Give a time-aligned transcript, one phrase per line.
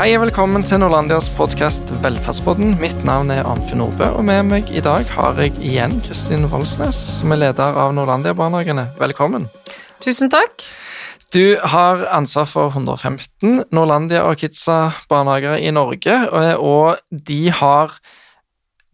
[0.00, 2.70] Hei og velkommen til Norlandias podkast Velferdspodden.
[2.80, 6.96] Mitt navn er Arnfinn Nordbø, og med meg i dag har jeg igjen Kristin Voldsnes,
[7.18, 8.86] som er leder av Norlandia-barnehagene.
[8.96, 9.44] Velkommen.
[10.00, 10.64] Tusen takk.
[11.36, 14.78] Du har ansvar for 115 Norlandia og Kidsa
[15.12, 16.16] barnehager i Norge,
[16.56, 17.92] og de har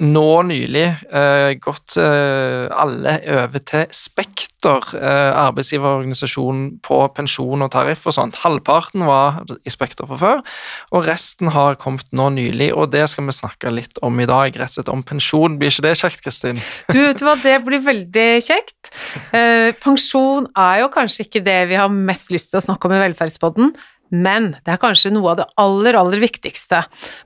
[0.03, 8.05] nå nylig eh, gått eh, alle over til Spekter, eh, arbeidsgiverorganisasjonen på pensjon og tariff
[8.05, 8.37] og sånt.
[8.43, 10.45] Halvparten var i Spekter fra før,
[10.93, 12.73] og resten har kommet nå nylig.
[12.77, 15.57] Og det skal vi snakke litt om i dag, rett og slett om pensjon.
[15.61, 16.61] Blir ikke det kjekt, Kristin?
[16.93, 18.93] Du, vet du hva, det blir veldig kjekt.
[19.33, 22.99] Eh, pensjon er jo kanskje ikke det vi har mest lyst til å snakke om
[22.99, 23.73] i Velferdspodden.
[24.15, 26.83] Men det er kanskje noe av det aller, aller viktigste.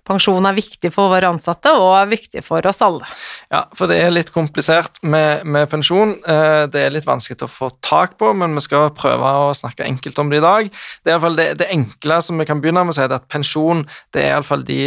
[0.07, 3.09] Pensjon er viktig for våre ansatte og er viktig for oss alle.
[3.53, 6.17] Ja, for det er litt komplisert med, med pensjon.
[6.25, 9.87] Eh, det er litt vanskelig å få tak på, men vi skal prøve å snakke
[9.87, 10.73] enkelt om det i dag.
[11.03, 13.85] Det er iallfall det, det enkle som vi kan begynne med å si, at pensjon
[14.15, 14.83] det er iallfall de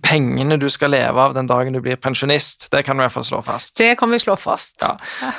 [0.00, 2.68] pengene du skal leve av den dagen du blir pensjonist.
[2.72, 3.74] Det kan vi i hvert fall slå fast.
[3.76, 4.80] Det kan vi slå fast.
[4.80, 4.94] Ja.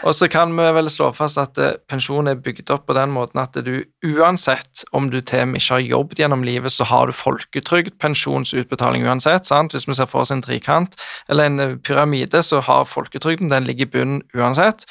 [0.06, 3.14] Og så kan vi vel slå fast at eh, pensjon er bygd opp på den
[3.16, 7.10] måten at du uansett om du til og ikke har jobbet gjennom livet, så har
[7.10, 9.50] du folketrygd, pensjonsutbetaling uansett.
[9.50, 9.74] sant?
[9.74, 13.66] Hvis vi ser for oss en trikant eller en eh, pyramide, så har folketrygden den
[13.66, 14.86] ligger i bunnen uansett.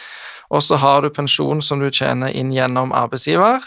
[0.50, 3.62] Og så har du pensjon som du tjener inn gjennom arbeidsgiver.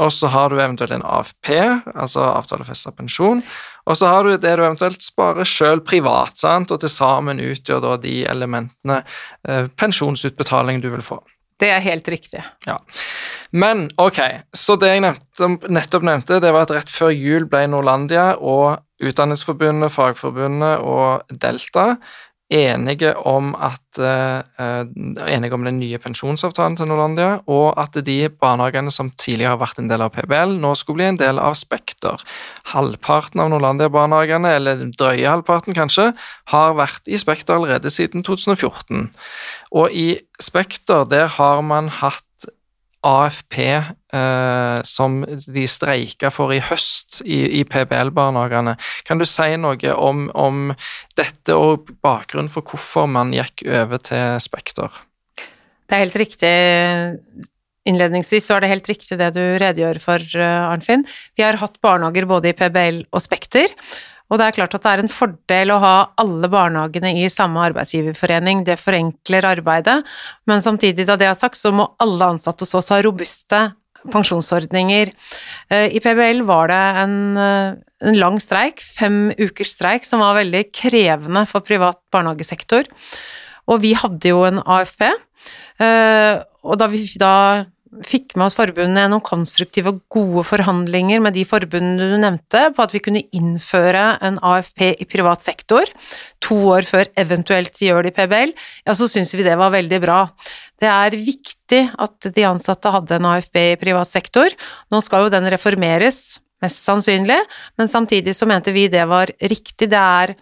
[0.00, 1.50] Og så har du eventuelt en AFP,
[1.92, 3.42] altså avtalefesta pensjon.
[3.88, 6.70] Og så har du det du eventuelt sparer sjøl privat, sant?
[6.70, 9.02] og til sammen utgjør da de elementene
[9.48, 11.20] eh, pensjonsutbetaling du vil få.
[11.62, 12.42] Det er helt riktig.
[12.66, 12.78] Ja.
[13.54, 14.18] Men ok,
[14.56, 18.82] så det jeg nevnte, nettopp nevnte, det var at rett før jul ble Norlandia og
[19.02, 21.96] Utdanningsforbundet, Fagforbundet og Delta
[22.52, 24.42] enige om, at, uh,
[25.26, 29.80] enige om den nye pensjonsavtalen til Norlandia, og at de barnehagene som tidligere har vært
[29.80, 32.22] en del av PBL, nå skulle bli en del av Spekter.
[32.74, 36.10] Halvparten av Norlandia-barnehagene, eller den drøye halvparten kanskje,
[36.52, 39.08] har vært i Spekter allerede siden 2014.
[39.72, 40.08] Og i
[40.42, 42.52] Spekter der har man hatt
[43.02, 48.76] AFP eh, som de streika for i høst i, i PBL-barnehagene.
[49.08, 50.68] Kan du si noe om, om,
[51.18, 55.02] dette og bakgrunnen for hvorfor man gikk over til Spekter?
[55.36, 56.52] Det er helt riktig.
[57.88, 61.02] Innledningsvis så er det helt riktig det du redegjør for, eh, Arnfinn.
[61.36, 63.74] Vi har hatt barnehager både i PBL og Spekter.
[64.32, 67.60] Og det er klart at det er en fordel å ha alle barnehagene i samme
[67.68, 69.98] arbeidsgiverforening, det forenkler arbeidet,
[70.48, 73.60] men samtidig, da det er sagt, så må alle ansatte hos oss ha robuste
[74.10, 75.12] pensjonsordninger.
[75.70, 77.74] Eh, I PBL var det en, eh,
[78.08, 82.88] en lang streik, fem ukers streik, som var veldig krevende for privat barnehagesektor.
[83.68, 85.12] Og vi hadde jo en AFP,
[85.78, 87.66] eh, og da vi da
[88.00, 92.84] fikk med oss forbundene gjennom konstruktive og gode forhandlinger med de forbundene du nevnte, på
[92.84, 95.90] at vi kunne innføre en AFP i privat sektor
[96.42, 98.54] to år før eventuelt de gjør det i PBL,
[98.86, 100.22] ja, så syns vi det var veldig bra.
[100.82, 104.50] Det er viktig at de ansatte hadde en AFP i privat sektor.
[104.90, 107.38] Nå skal jo den reformeres, mest sannsynlig,
[107.78, 109.90] men samtidig så mente vi det var riktig.
[109.92, 110.34] Det er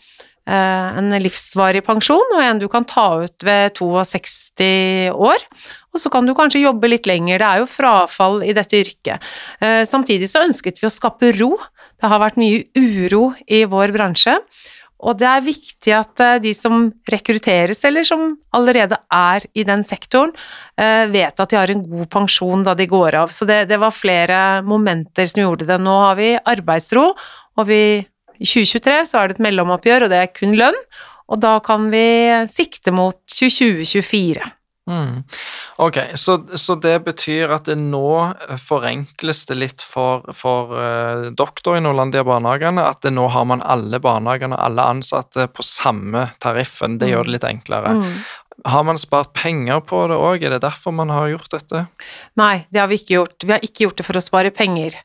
[0.48, 5.44] en livsvarig pensjon, og en du kan ta ut ved 62 år.
[5.90, 9.30] Og så kan du kanskje jobbe litt lenger, det er jo frafall i dette yrket.
[9.60, 11.56] Eh, samtidig så ønsket vi å skape ro.
[12.00, 14.36] Det har vært mye uro i vår bransje.
[15.00, 19.82] Og det er viktig at eh, de som rekrutteres, eller som allerede er i den
[19.86, 20.34] sektoren,
[21.10, 23.32] vet at de har en god pensjon da de går av.
[23.34, 25.76] Så det, det var flere momenter som gjorde det.
[25.82, 27.10] Nå har vi arbeidsro,
[27.58, 27.82] og vi
[28.40, 30.78] i 2023 så er det et mellomoppgjør, og det er kun lønn,
[31.30, 32.06] og da kan vi
[32.50, 34.48] sikte mot 2024.
[34.90, 35.22] Mm.
[35.76, 41.78] Ok, så, så, det betyr at det nå forenkles det litt for, for uh, doktor
[41.78, 46.30] i Nordlandia barnehagene, at det nå har man alle barnehagene og alle ansatte på samme
[46.42, 46.98] tariffen.
[46.98, 47.94] Det gjør det litt enklere.
[48.00, 48.16] Mm.
[48.64, 51.84] Har man spart penger på det òg, er det derfor man har gjort dette?
[52.40, 53.46] Nei, det har vi ikke gjort.
[53.46, 54.98] Vi har ikke gjort det for å spare penger,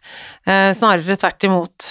[0.44, 1.88] eh, snarere tvert imot.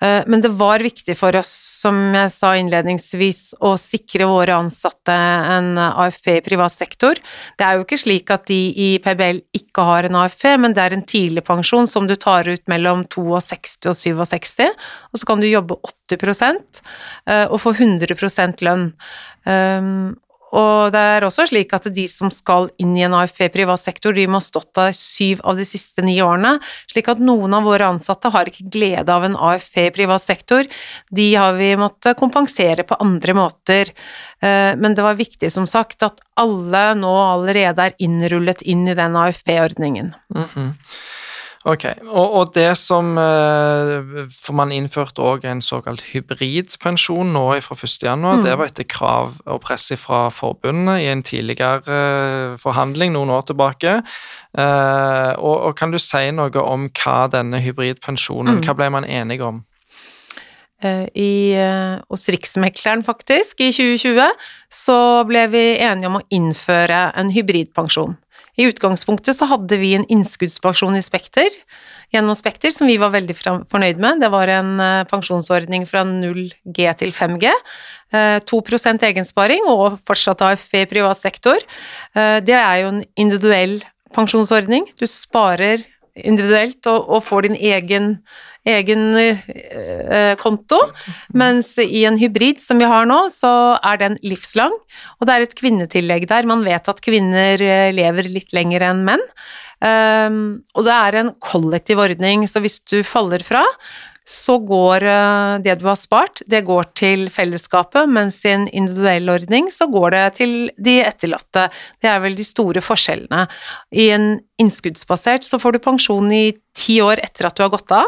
[0.00, 1.50] Eh, men det var viktig for oss,
[1.82, 7.20] som jeg sa innledningsvis, å sikre våre ansatte en AFP i privat sektor.
[7.58, 10.86] Det er jo ikke slik at de i PBL ikke har en AFP, men det
[10.86, 14.64] er en tidligpensjon som du tar ut mellom 62 og 67,
[15.12, 15.78] og så kan du jobbe
[16.10, 16.24] 80
[17.28, 18.90] eh, og få 100% lønn.
[20.56, 24.14] Og det er også slik at de som skal inn i en AFP privat sektor,
[24.16, 26.56] de må ha stått der syv av de siste ni årene,
[26.90, 30.66] slik at noen av våre ansatte har ikke glede av en AFP privat sektor.
[31.10, 33.94] De har vi måttet kompensere på andre måter.
[34.42, 38.98] Eh, men det var viktig, som sagt, at alle nå allerede er innrullet inn i
[38.98, 40.14] den AFP-ordningen.
[40.34, 40.74] Mm -hmm.
[41.68, 47.76] Ok, og, og det som eh, For man innførte òg en såkalt hybridpensjon nå fra
[47.76, 48.16] 1.1.
[48.16, 48.44] Mm.
[48.46, 53.44] Det var etter krav og press fra forbundet i en tidligere eh, forhandling noen år
[53.52, 53.98] tilbake.
[54.56, 58.64] Eh, og, og, kan du si noe om hva denne hybridpensjonen mm.
[58.64, 59.60] Hva ble man enige om?
[60.80, 61.32] I,
[62.08, 64.30] hos Riksmekleren, faktisk, i 2020,
[64.72, 64.98] så
[65.28, 68.16] ble vi enige om å innføre en hybridpensjon.
[68.60, 71.54] I utgangspunktet så hadde vi en innskuddspensjon i Spekter,
[72.12, 73.36] gjennom Spekter, som vi var veldig
[73.70, 74.20] fornøyd med.
[74.20, 77.54] Det var en eh, pensjonsordning fra 0G til 5G.
[78.50, 81.62] 2 eh, egensparing og fortsatt AFP i privat sektor.
[82.14, 83.78] Eh, det er jo en individuell
[84.16, 84.90] pensjonsordning.
[84.98, 88.14] Du sparer individuelt og, og får din egen
[88.68, 90.78] egen eh, konto,
[91.32, 94.74] mens i en hybrid som vi har nå, så er den livslang,
[95.16, 96.48] og det er et kvinnetillegg der.
[96.48, 99.24] Man vet at kvinner eh, lever litt lenger enn menn.
[99.80, 100.40] Um,
[100.76, 103.62] og det er en kollektiv ordning, så hvis du faller fra,
[104.30, 109.32] så går uh, det du har spart, det går til fellesskapet, mens i en individuell
[109.32, 111.66] ordning så går det til de etterlatte.
[111.98, 113.46] Det er vel de store forskjellene.
[113.90, 114.28] I en
[114.62, 118.06] innskuddsbasert så får du pensjon i ti år etter at du har gått av.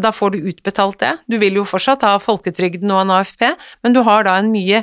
[0.00, 1.12] Da får du utbetalt det.
[1.30, 3.46] Du vil jo fortsatt ha folketrygden og en AFP,
[3.84, 4.82] men du har da en mye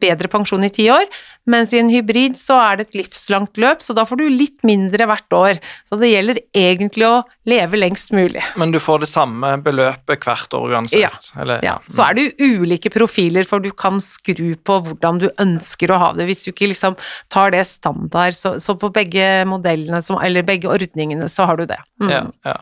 [0.00, 1.04] bedre pensjon i ti år,
[1.50, 4.64] mens i en hybrid så er det et livslangt løp, så da får du litt
[4.66, 5.60] mindre hvert år.
[5.86, 8.42] Så det gjelder egentlig å leve lengst mulig.
[8.58, 11.04] Men du får det samme beløpet hvert år uansett?
[11.06, 11.42] Ja.
[11.42, 11.76] Eller, ja.
[11.90, 16.00] Så er det jo ulike profiler, for du kan skru på hvordan du ønsker å
[16.02, 16.28] ha det.
[16.30, 16.98] Hvis du ikke liksom
[17.32, 21.80] tar det standard, så, så på begge modellene, eller begge ordningene, så har du det.
[22.02, 22.12] Mm.
[22.12, 22.60] Ja, ja.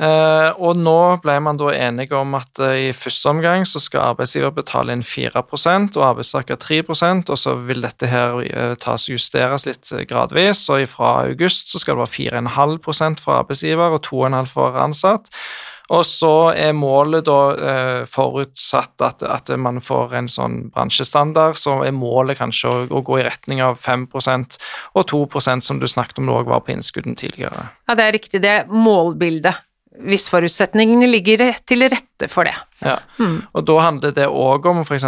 [0.00, 4.14] Uh, og nå ble man da enige om at uh, i første omgang så skal
[4.14, 9.68] arbeidsgiver betale inn 4% og arbeidstaker 3% og så vil dette her uh, tas justeres
[9.68, 10.64] litt gradvis.
[10.72, 15.28] og fra august så skal det være 4,5% for arbeidsgiver og 2,5 for ansatt.
[15.90, 21.90] Og så er målet da forutsatt at, at, man får en sånn bransjestandard, så er
[21.90, 24.54] målet kanskje å, å gå i retning av 5%
[24.94, 27.72] og 2% som du snakket om det òg var på innskudden tidligere.
[27.90, 28.42] Ja, det er riktig.
[28.46, 29.66] Det er målbildet
[30.06, 32.54] hvis forutsetningene ligger til rette for det.
[32.84, 33.36] Ja, mm.
[33.56, 35.06] og da handler det òg om f.eks.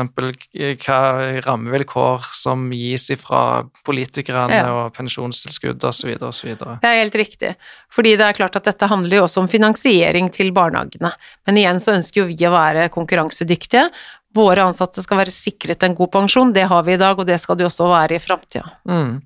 [0.85, 0.99] hva
[1.47, 4.71] rammevilkår som gis fra politikerne ja.
[4.73, 6.15] og pensjonstilskudd osv.
[6.29, 6.55] osv.
[6.57, 7.55] Det er helt riktig,
[7.93, 11.13] fordi det er klart at dette handler jo også om finansiering til barnehagene.
[11.49, 13.89] Men igjen så ønsker jo vi å være konkurransedyktige.
[14.37, 17.37] Våre ansatte skal være sikret en god pensjon, det har vi i dag, og det
[17.41, 18.65] skal de også være i framtida.
[18.89, 19.21] Mm.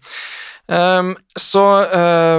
[0.67, 1.63] Um, så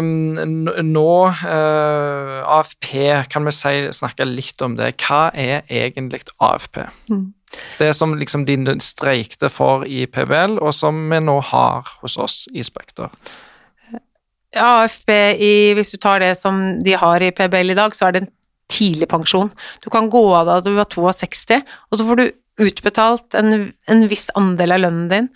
[0.03, 2.91] um, nå uh, AFP,
[3.31, 4.93] kan vi si, snakke litt om det.
[4.99, 6.81] Hva er egentlig AFP?
[7.07, 7.29] Mm.
[7.79, 12.41] Det som liksom de streikte for i PBL, og som vi nå har hos oss
[12.51, 13.13] i Spekter.
[14.57, 18.15] AFP, i, hvis du tar det som de har i PBL i dag, så er
[18.15, 18.33] det en
[18.71, 19.53] tidlig pensjon.
[19.83, 22.25] Du kan gå av da du var 62, og så får du
[22.57, 25.27] utbetalt en, en, viss andel av lønnen din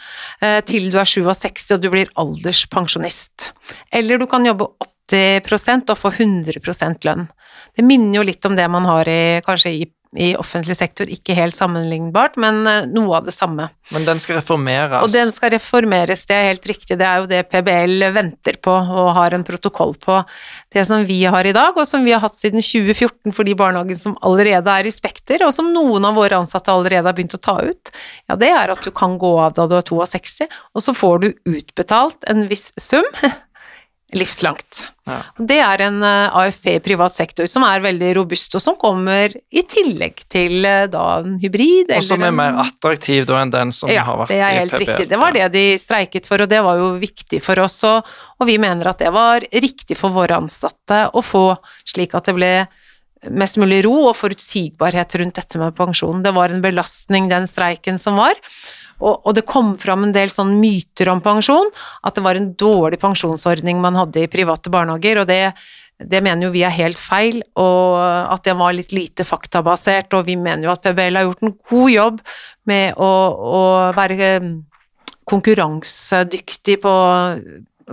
[0.42, 3.52] eh, til du er 67 og du blir alderspensjonist.
[3.94, 4.70] Eller du kan jobbe
[5.12, 7.28] 80% og få 100% lønn.
[7.78, 9.86] Det minner jo litt om det man har i, kanskje i
[10.20, 13.70] i offentlig sektor ikke helt sammenlignbart, men eh, noe av det samme.
[13.96, 15.06] Men den skal reformeres?
[15.06, 16.98] Og den skal reformeres, det er helt riktig.
[17.00, 20.18] Det er jo det PBL venter på og har en protokoll på.
[20.74, 23.56] Det som vi har i dag, og som vi har hatt siden 2014 for de
[23.56, 27.38] barnehagene som allerede er i Spekter, og som noen av våre ansatte allerede har begynt
[27.40, 27.94] å ta ut,
[28.28, 31.24] ja, det er at du kan gå av da du er 62, og så får
[31.24, 33.08] du utbetalt en viss sum
[34.12, 34.86] livslangt.
[35.08, 35.18] Ja.
[35.38, 39.34] Det er en eh, AFP i privat sektor som er veldig robust, og som kommer
[39.34, 41.94] i tillegg til eh, da en hybrid.
[41.96, 44.42] Og som er mer attraktiv da enn den som ja, har vært i PBL.
[44.42, 45.10] Ja, det er helt riktig.
[45.12, 47.80] Det var det de streiket for, og det var jo viktig for oss.
[47.88, 51.48] Og, og vi mener at det var riktig for våre ansatte å få,
[51.96, 52.54] slik at det ble
[53.30, 56.24] mest mulig ro og forutsigbarhet rundt dette med pensjon.
[56.26, 58.40] Det var en belastning, den streiken som var.
[59.02, 61.70] Og, og, det kom fram en del sånn myter om pensjon,
[62.06, 65.40] at det var en dårlig pensjonsordning man hadde i private barnehager, og det,
[65.98, 70.30] det mener jo vi er helt feil, og at det var litt lite faktabasert, og
[70.30, 72.22] vi mener jo at PBL har gjort en god jobb
[72.70, 73.12] med å,
[73.58, 73.64] å
[73.98, 74.30] være
[75.32, 76.96] konkurransedyktig på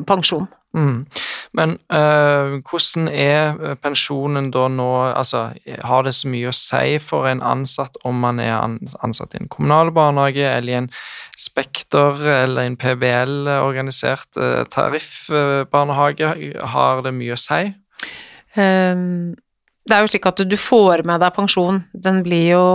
[0.09, 0.49] pensjon.
[0.79, 1.07] Mm.
[1.53, 5.49] Men øh, hvordan er pensjonen da nå Altså,
[5.85, 8.55] har det så mye å si for en ansatt om man er
[9.03, 10.91] ansatt i en kommunal barnehage eller i en
[11.39, 16.33] Spekter eller en PBL-organisert øh, tariffbarnehage?
[16.75, 17.63] Har det mye å si?
[18.59, 19.37] Um,
[19.89, 21.83] det er jo slik at du får med deg pensjon.
[21.95, 22.67] Den blir jo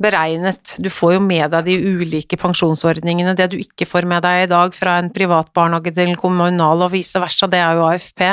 [0.00, 0.74] beregnet.
[0.80, 3.34] Du får jo med deg de ulike pensjonsordningene.
[3.36, 6.86] Det du ikke får med deg i dag fra en privat barnehage til en kommunal
[6.86, 8.24] og vice versa, det er jo AFP.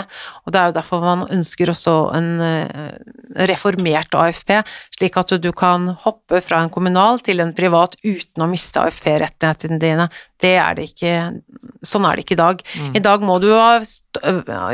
[0.46, 2.87] Og det er jo derfor man ønsker også en eh,
[3.48, 4.54] reformert AFP,
[4.98, 9.80] slik at du kan hoppe fra en kommunal til en privat uten å miste AFP-rettighetene
[9.82, 10.10] dine.
[10.42, 11.16] Det er det ikke
[11.86, 12.62] Sånn er det ikke i dag.
[12.82, 12.94] Mm.
[12.98, 13.78] I dag må du ha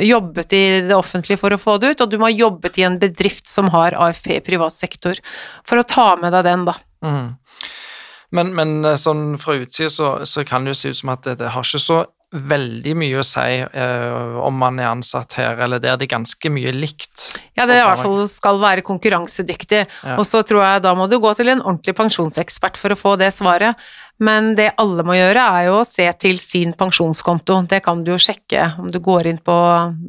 [0.02, 2.86] jobbet i det offentlige for å få det ut, og du må ha jobbet i
[2.88, 5.20] en bedrift som har AFP i privat sektor,
[5.68, 6.78] for å ta med deg den, da.
[7.04, 7.34] Mm.
[8.34, 11.28] Men, men, eh, sånn fra utsida så, så, kan det jo se ut som at
[11.28, 12.00] det, det har ikke så
[12.34, 16.52] veldig mye å si uh, om man er ansatt her, eller der det er ganske
[16.54, 17.30] mye likt.
[17.54, 19.84] Ja, det i hvert fall skal være konkurransedyktig.
[19.86, 20.18] Ja.
[20.18, 23.16] Og så tror jeg da må du gå til en ordentlig pensjonsekspert for å få
[23.22, 23.78] det svaret.
[24.22, 27.58] Men det alle må gjøre, er jo å se til sin pensjonskonto.
[27.70, 29.56] Det kan du jo sjekke om du går inn på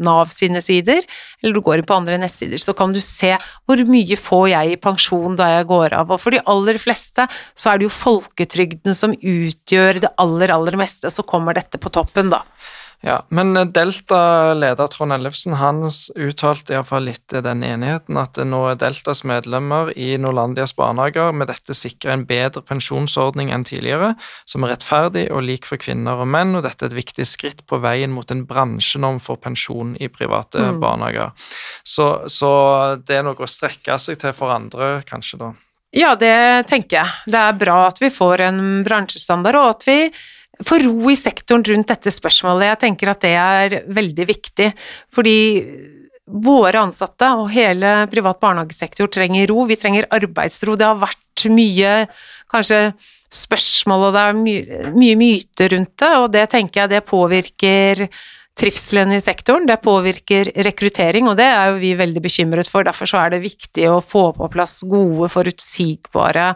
[0.04, 1.00] Nav sine sider,
[1.40, 2.60] eller du går inn på andre nettsider.
[2.60, 3.32] Så kan du se
[3.64, 6.12] hvor mye får jeg i pensjon da jeg går av.
[6.12, 10.78] Og for de aller fleste så er det jo folketrygden som utgjør det aller, aller
[10.78, 11.10] meste.
[11.10, 12.44] Så kommer dette på toppen, da.
[13.04, 18.78] Ja, Men eh, Delta-leder Trond Ellefsen han uttalte iallfall litt den enigheten at nå er
[18.80, 24.14] Deltas medlemmer i Norlandias barnehager med dette sikrer en bedre pensjonsordning enn tidligere,
[24.48, 27.60] som er rettferdig og lik for kvinner og menn, og dette er et viktig skritt
[27.68, 30.80] på veien mot en bransjenorm for pensjon i private mm.
[30.80, 31.34] barnehager.
[31.84, 32.54] Så, så
[33.04, 35.52] det er noe å strekke seg til for andre, kanskje, da.
[35.94, 37.26] Ja, det tenker jeg.
[37.30, 39.98] Det er bra at vi får en bransjestandard, og at vi
[40.62, 42.68] få ro i sektoren rundt dette spørsmålet.
[42.70, 44.70] Jeg tenker at det er veldig viktig,
[45.14, 45.38] fordi
[46.24, 49.66] våre ansatte og hele privat barnehagesektor trenger ro.
[49.68, 50.76] Vi trenger arbeidsro.
[50.78, 52.06] Det har vært mye
[52.52, 52.94] kanskje
[53.34, 58.06] spørsmål, og det er mye, mye myter rundt det, og det tenker jeg det påvirker
[58.54, 62.86] trivselen i sektoren, det påvirker rekruttering, og det er jo vi veldig bekymret for.
[62.86, 66.52] Derfor så er det viktig å få på plass gode, forutsigbare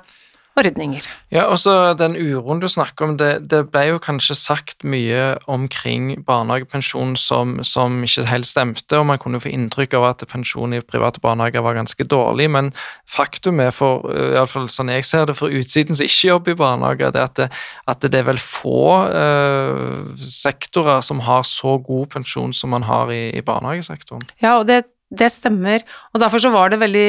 [0.58, 1.06] ordninger.
[1.34, 5.38] Ja, og så den uroen du snakker om, det, det, ble jo kanskje sagt mye
[5.50, 10.26] omkring barnehagepensjon som, som, ikke helt stemte, og man kunne jo få inntrykk av at
[10.30, 12.72] pensjon i private barnehager var ganske dårlig, men
[13.08, 17.14] faktum er, for iallfall sånn jeg ser det, for utsiden som ikke jobber i barnehager,
[17.14, 17.48] det at det,
[17.88, 23.12] at det er vel få uh, sektorer som har så god pensjon som man har
[23.14, 24.24] i, i barnehagesektoren.
[24.42, 24.84] Ja, og det,
[25.14, 27.08] det stemmer, og derfor så var det veldig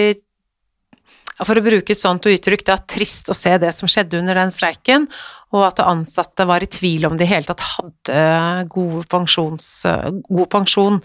[1.47, 4.37] for å bruke et sånt uttrykk, det er trist å se det som skjedde under
[4.41, 5.07] den streiken,
[5.55, 8.23] og at ansatte var i tvil om de i hele tatt hadde
[8.69, 10.99] god, god pensjon.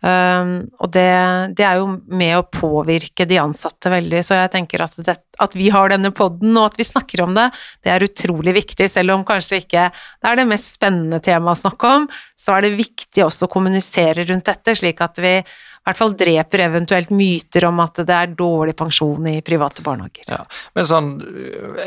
[0.00, 1.08] Um, og det,
[1.58, 5.56] det, er jo med å påvirke de ansatte veldig, så jeg tenker at, det, at
[5.58, 7.50] vi har denne poden og at vi snakker om det,
[7.84, 8.88] det er utrolig viktig.
[8.88, 12.08] Selv om kanskje ikke det er det mest spennende temaet å snakke om,
[12.40, 15.34] så er det viktig også å kommunisere rundt dette, slik at vi
[15.80, 20.26] i hvert fall dreper eventuelt myter om at det er dårlig pensjon i private barnehager.
[20.28, 20.42] Ja,
[20.76, 21.08] men sånn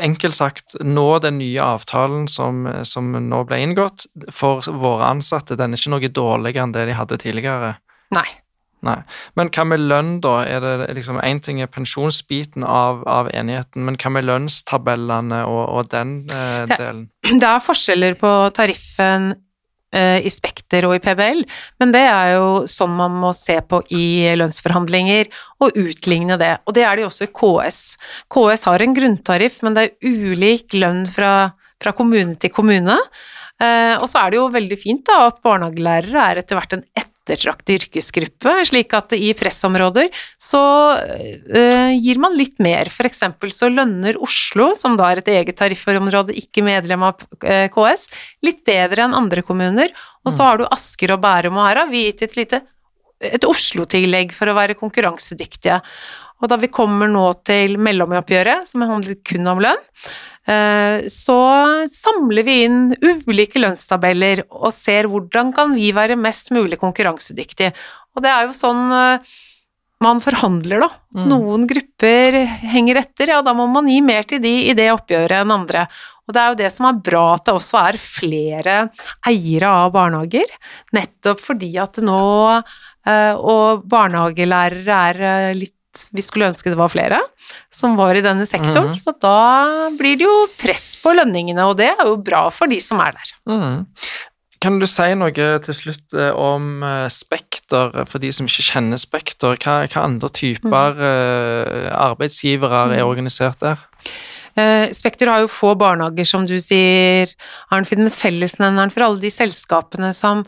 [0.02, 5.74] enkelt sagt, nå den nye avtalen som, som nå ble inngått for våre ansatte, den
[5.74, 7.76] er ikke noe dårligere enn det de hadde tidligere?
[8.14, 8.26] Nei.
[8.84, 8.98] Nei.
[9.38, 10.42] Men hva med lønn, da?
[10.44, 15.62] Er det liksom Én ting er pensjonsbiten av, av, enigheten, men hva med lønnstabellene og,
[15.78, 17.08] og den eh, delen?
[17.40, 19.32] Det er forskjeller på tariffen
[19.94, 21.44] Eh, i Spekter og i PBL,
[21.78, 25.28] men det er jo sånn man må se på i lønnsforhandlinger,
[25.62, 26.50] og utligne det.
[26.66, 27.78] Og det er det jo også i KS.
[28.34, 32.98] KS har en grunntariff, men det er ulik lønn fra, fra kommune til kommune.
[33.62, 36.86] Eh, og så er det jo veldig fint da, at barnehagelærere er etter hvert en
[36.98, 40.60] ett ettertraktet yrkesgruppe, slik at i pressområder så
[41.00, 42.90] uh, gir man litt mer.
[42.92, 47.66] For eksempel så lønner Oslo, som da er et eget tariffområde, ikke medlem av uh,
[47.72, 48.10] KS,
[48.44, 49.94] litt bedre enn andre kommuner.
[50.24, 50.48] Og så mm.
[50.48, 52.62] har du Asker og Bærum, og her har vi gitt et lite
[53.24, 55.78] et Oslo-tillegg for å være konkurransedyktige.
[56.42, 60.33] Og da vi kommer nå til mellomoppgjøret, som handler kun om lønn, Eh,
[61.08, 61.38] så
[61.88, 67.72] samler vi inn ulike lønnstabeller og ser hvordan kan vi være mest mulig konkurransedyktige.
[68.14, 69.34] Og det er jo sånn eh,
[70.04, 70.90] man forhandler, da.
[71.16, 71.28] Mm.
[71.30, 72.36] Noen grupper
[72.74, 75.86] henger etter, ja da må man gi mer til de i det oppgjøret enn andre.
[76.24, 78.76] Og det er jo det som er bra at det også er flere
[79.28, 80.52] eiere av barnehager,
[80.96, 82.20] nettopp fordi at nå
[82.56, 85.76] eh, og barnehagelærere er litt
[86.14, 87.20] vi skulle ønske det var flere
[87.72, 88.92] som var i denne sektoren.
[88.94, 89.00] Mm.
[89.00, 92.80] Så da blir det jo press på lønningene, og det er jo bra for de
[92.82, 93.34] som er der.
[93.50, 93.82] Mm.
[94.64, 99.00] Kan du si noe til slutt eh, om eh, Spekter, for de som ikke kjenner
[99.00, 99.58] Spekter?
[99.60, 101.90] Hva, hva andre typer mm.
[101.92, 103.10] arbeidsgivere er mm.
[103.10, 103.84] organisert der?
[104.94, 107.32] Spekter har jo få barnehager, som du sier,
[107.74, 110.44] Arnfinn, med fellesnevneren for alle de selskapene som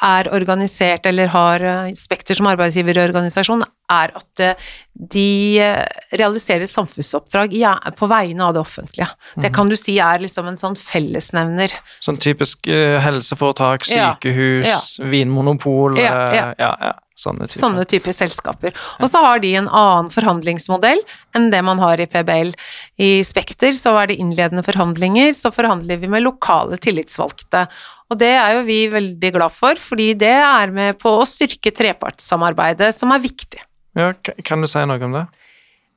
[0.00, 4.54] er organisert eller har eh, Spekter som arbeidsgiverorganisasjon, er at eh,
[4.96, 5.84] de eh,
[6.16, 7.52] realiserer samfunnsoppdrag
[7.98, 9.08] på vegne av det offentlige.
[9.36, 9.54] Det Mhm.
[9.54, 11.72] kan du si er liksom en sånn fellesnevner.
[12.00, 16.54] Sånn typisk helseforetak, sykehus, vinmonopol Ja, ja.
[16.58, 17.60] ja, ja, sånne typer.
[17.60, 18.72] Sånne typer selskaper.
[19.00, 21.00] Og så har de en annen forhandlingsmodell
[21.36, 22.54] enn det man har i PBL.
[22.98, 27.66] I Spekter så er det innledende forhandlinger, så forhandler vi med lokale tillitsvalgte.
[28.12, 31.72] Og det er jo vi veldig glad for, fordi det er med på å styrke
[31.72, 33.62] trepartssamarbeidet, som er viktig.
[33.96, 34.12] Ja,
[34.44, 35.26] kan du si noe om det?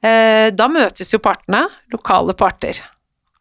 [0.05, 2.79] Eh, Da møtes jo partene, lokale parter.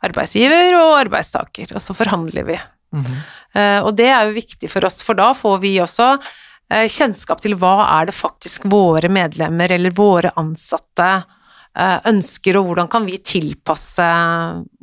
[0.05, 2.59] Arbeidsgiver og arbeidstaker, og så forhandler vi.
[2.95, 3.83] Mm -hmm.
[3.87, 6.19] Og det er jo viktig for oss, for da får vi også
[6.71, 11.25] eh, kjennskap til hva er det faktisk våre medlemmer eller våre ansatte
[11.75, 14.07] ønsker, og hvordan kan vi tilpasse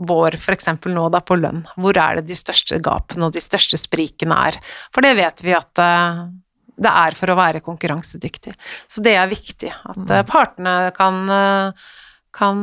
[0.09, 0.67] vår, f.eks.
[0.91, 1.63] nå da på lønn.
[1.79, 4.59] Hvor er det de største gapene og de største sprikene er?
[4.91, 6.23] For det vet vi at eh,
[6.81, 8.53] det er for å være konkurransedyktig.
[8.89, 11.89] Så det er viktig at eh, partene kan, eh,
[12.35, 12.61] kan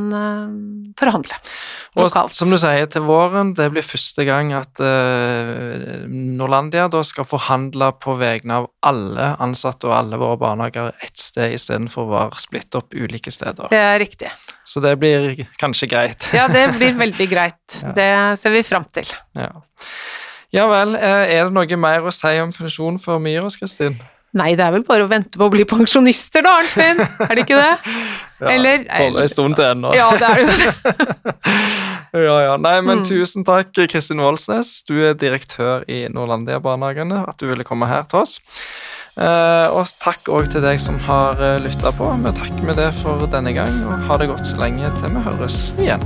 [0.98, 1.37] forhandle
[1.98, 2.32] lokalt.
[2.32, 7.26] Og som du sier, til våren, det blir første gang at uh, Norlandia da skal
[7.28, 12.42] forhandle på vegne av alle ansatte og alle våre barnehager ett sted, istedenfor å være
[12.42, 13.70] splitt opp ulike steder.
[13.72, 14.32] Det er riktig.
[14.68, 16.28] Så det blir kanskje greit.
[16.37, 17.56] Ja, det blir veldig greit.
[17.78, 17.92] Ja.
[17.94, 19.06] Det ser vi fram til.
[19.38, 19.50] Ja.
[20.52, 23.96] ja vel, eh, er det noe mer å si om pensjon for Myros, Kristin?
[24.37, 26.99] Nei, det er vel bare å vente på å bli pensjonister da, Arnfinn?
[27.00, 27.94] Er det ikke det?
[28.42, 29.94] ja, Eller- Holde en stund til ennå.
[29.97, 31.32] Ja, det er det.
[32.28, 32.56] ja, ja.
[32.61, 33.04] Nei, men Mm.
[33.08, 34.82] tusen takk, Kristin Voldsnes.
[34.88, 38.37] Du er direktør i Nordlandia-barnehagene, at du ville komme her til oss.
[39.18, 42.12] Eh, og takk òg til deg som har uh, lytta på.
[42.23, 45.25] Vi takker med det for denne gang, og ha det godt så lenge til vi
[45.26, 46.04] høres igjen.